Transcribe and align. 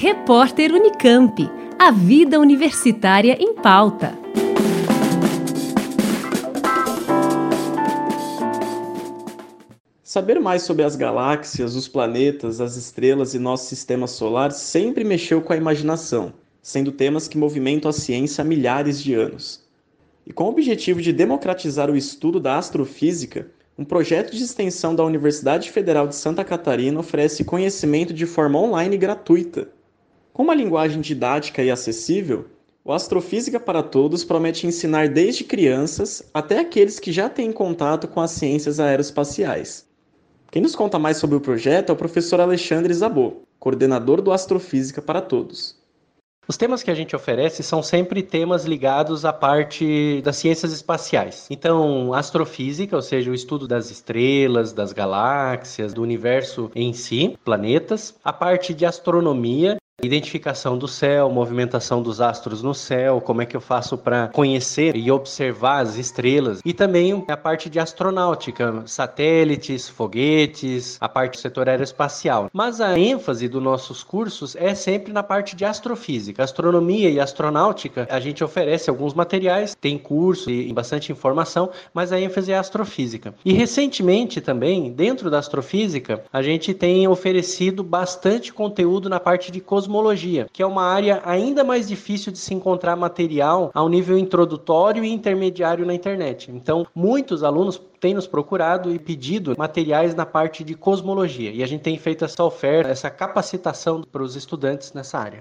Repórter 0.00 0.72
Unicamp. 0.72 1.50
A 1.76 1.90
vida 1.90 2.38
universitária 2.38 3.36
em 3.40 3.52
pauta. 3.52 4.16
Saber 10.00 10.38
mais 10.38 10.62
sobre 10.62 10.84
as 10.84 10.94
galáxias, 10.94 11.74
os 11.74 11.88
planetas, 11.88 12.60
as 12.60 12.76
estrelas 12.76 13.34
e 13.34 13.40
nosso 13.40 13.66
sistema 13.66 14.06
solar 14.06 14.52
sempre 14.52 15.02
mexeu 15.02 15.42
com 15.42 15.52
a 15.52 15.56
imaginação, 15.56 16.32
sendo 16.62 16.92
temas 16.92 17.26
que 17.26 17.36
movimentam 17.36 17.88
a 17.88 17.92
ciência 17.92 18.42
há 18.42 18.44
milhares 18.44 19.02
de 19.02 19.14
anos. 19.14 19.64
E 20.24 20.32
com 20.32 20.44
o 20.44 20.50
objetivo 20.50 21.02
de 21.02 21.12
democratizar 21.12 21.90
o 21.90 21.96
estudo 21.96 22.38
da 22.38 22.56
astrofísica, 22.56 23.50
um 23.76 23.84
projeto 23.84 24.30
de 24.30 24.44
extensão 24.44 24.94
da 24.94 25.04
Universidade 25.04 25.72
Federal 25.72 26.06
de 26.06 26.14
Santa 26.14 26.44
Catarina 26.44 27.00
oferece 27.00 27.42
conhecimento 27.42 28.14
de 28.14 28.26
forma 28.26 28.60
online 28.60 28.96
gratuita. 28.96 29.76
Com 30.38 30.44
uma 30.44 30.54
linguagem 30.54 31.00
didática 31.00 31.64
e 31.64 31.68
acessível, 31.68 32.46
o 32.84 32.92
Astrofísica 32.92 33.58
para 33.58 33.82
Todos 33.82 34.22
promete 34.22 34.68
ensinar 34.68 35.08
desde 35.08 35.42
crianças 35.42 36.30
até 36.32 36.60
aqueles 36.60 37.00
que 37.00 37.10
já 37.10 37.28
têm 37.28 37.50
contato 37.50 38.06
com 38.06 38.20
as 38.20 38.30
ciências 38.30 38.78
aeroespaciais. 38.78 39.84
Quem 40.52 40.62
nos 40.62 40.76
conta 40.76 40.96
mais 40.96 41.16
sobre 41.16 41.34
o 41.34 41.40
projeto 41.40 41.90
é 41.90 41.92
o 41.92 41.96
professor 41.96 42.38
Alexandre 42.38 42.94
Zabô, 42.94 43.42
coordenador 43.58 44.22
do 44.22 44.30
Astrofísica 44.30 45.02
para 45.02 45.20
Todos. 45.20 45.76
Os 46.46 46.56
temas 46.56 46.84
que 46.84 46.90
a 46.92 46.94
gente 46.94 47.16
oferece 47.16 47.64
são 47.64 47.82
sempre 47.82 48.22
temas 48.22 48.64
ligados 48.64 49.24
à 49.24 49.32
parte 49.32 50.22
das 50.22 50.36
ciências 50.36 50.72
espaciais. 50.72 51.48
Então, 51.50 52.14
astrofísica, 52.14 52.94
ou 52.94 53.02
seja, 53.02 53.28
o 53.28 53.34
estudo 53.34 53.66
das 53.66 53.90
estrelas, 53.90 54.72
das 54.72 54.92
galáxias, 54.92 55.92
do 55.92 56.00
universo 56.00 56.70
em 56.76 56.92
si, 56.92 57.36
planetas. 57.44 58.14
A 58.22 58.32
parte 58.32 58.72
de 58.72 58.86
astronomia, 58.86 59.76
Identificação 60.00 60.78
do 60.78 60.86
céu, 60.86 61.28
movimentação 61.28 62.00
dos 62.00 62.20
astros 62.20 62.62
no 62.62 62.72
céu, 62.72 63.20
como 63.20 63.42
é 63.42 63.46
que 63.46 63.56
eu 63.56 63.60
faço 63.60 63.98
para 63.98 64.28
conhecer 64.28 64.94
e 64.94 65.10
observar 65.10 65.80
as 65.80 65.96
estrelas. 65.96 66.60
E 66.64 66.72
também 66.72 67.24
a 67.26 67.36
parte 67.36 67.68
de 67.68 67.80
astronáutica, 67.80 68.84
satélites, 68.86 69.88
foguetes, 69.88 70.98
a 71.00 71.08
parte 71.08 71.32
do 71.32 71.40
setor 71.40 71.68
aeroespacial. 71.68 72.48
Mas 72.52 72.80
a 72.80 72.96
ênfase 72.96 73.48
dos 73.48 73.60
nossos 73.60 74.04
cursos 74.04 74.54
é 74.54 74.72
sempre 74.72 75.12
na 75.12 75.24
parte 75.24 75.56
de 75.56 75.64
astrofísica. 75.64 76.44
Astronomia 76.44 77.10
e 77.10 77.18
astronáutica, 77.18 78.06
a 78.08 78.20
gente 78.20 78.44
oferece 78.44 78.88
alguns 78.88 79.14
materiais, 79.14 79.74
tem 79.74 79.98
curso 79.98 80.48
e 80.48 80.72
bastante 80.72 81.10
informação, 81.10 81.70
mas 81.92 82.12
a 82.12 82.20
ênfase 82.20 82.52
é 82.52 82.56
astrofísica. 82.56 83.34
E 83.44 83.52
recentemente 83.52 84.40
também, 84.40 84.92
dentro 84.92 85.28
da 85.28 85.40
astrofísica, 85.40 86.22
a 86.32 86.40
gente 86.40 86.72
tem 86.72 87.08
oferecido 87.08 87.82
bastante 87.82 88.52
conteúdo 88.52 89.08
na 89.08 89.18
parte 89.18 89.50
de 89.50 89.60
cosmologia 89.60 89.87
cosmologia, 89.88 90.46
que 90.52 90.62
é 90.62 90.66
uma 90.66 90.82
área 90.82 91.22
ainda 91.24 91.64
mais 91.64 91.88
difícil 91.88 92.30
de 92.30 92.38
se 92.38 92.52
encontrar 92.52 92.94
material 92.94 93.70
ao 93.72 93.88
nível 93.88 94.18
introdutório 94.18 95.02
e 95.02 95.10
intermediário 95.10 95.86
na 95.86 95.94
internet. 95.94 96.50
Então, 96.52 96.86
muitos 96.94 97.42
alunos 97.42 97.80
têm 97.98 98.12
nos 98.12 98.26
procurado 98.26 98.94
e 98.94 98.98
pedido 98.98 99.54
materiais 99.56 100.14
na 100.14 100.26
parte 100.26 100.62
de 100.62 100.74
cosmologia, 100.74 101.50
e 101.50 101.62
a 101.62 101.66
gente 101.66 101.80
tem 101.80 101.98
feito 101.98 102.24
essa 102.24 102.44
oferta, 102.44 102.90
essa 102.90 103.08
capacitação 103.08 104.02
para 104.02 104.22
os 104.22 104.36
estudantes 104.36 104.92
nessa 104.92 105.18
área. 105.18 105.40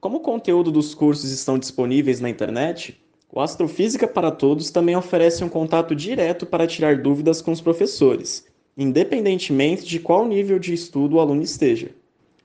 Como 0.00 0.18
o 0.18 0.20
conteúdo 0.20 0.70
dos 0.70 0.94
cursos 0.94 1.32
estão 1.32 1.58
disponíveis 1.58 2.20
na 2.20 2.30
internet, 2.30 3.00
o 3.32 3.40
Astrofísica 3.40 4.06
para 4.06 4.30
Todos 4.30 4.70
também 4.70 4.94
oferece 4.94 5.42
um 5.42 5.48
contato 5.48 5.96
direto 5.96 6.46
para 6.46 6.66
tirar 6.66 6.98
dúvidas 6.98 7.42
com 7.42 7.50
os 7.50 7.60
professores, 7.60 8.46
independentemente 8.76 9.84
de 9.84 9.98
qual 9.98 10.24
nível 10.26 10.60
de 10.60 10.72
estudo 10.72 11.16
o 11.16 11.20
aluno 11.20 11.42
esteja. 11.42 11.90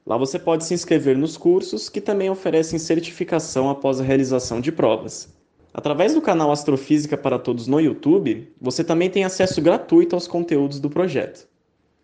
Lá 0.06 0.16
você 0.16 0.38
pode 0.38 0.64
se 0.64 0.72
inscrever 0.72 1.18
nos 1.18 1.36
cursos 1.36 1.90
que 1.90 2.00
também 2.00 2.30
oferecem 2.30 2.78
certificação 2.78 3.68
após 3.68 4.00
a 4.00 4.04
realização 4.04 4.60
de 4.60 4.72
provas. 4.72 5.28
Através 5.74 6.14
do 6.14 6.22
canal 6.22 6.50
Astrofísica 6.50 7.16
para 7.16 7.38
Todos 7.38 7.66
no 7.66 7.80
YouTube, 7.80 8.52
você 8.60 8.82
também 8.82 9.10
tem 9.10 9.24
acesso 9.24 9.60
gratuito 9.60 10.16
aos 10.16 10.26
conteúdos 10.26 10.80
do 10.80 10.90
projeto. 10.90 11.46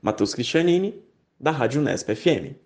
Matheus 0.01 0.35
Cristianini, 0.35 1.03
da 1.41 1.51
Rádio 1.51 1.81
Nesp 1.81 2.15
FM. 2.15 2.66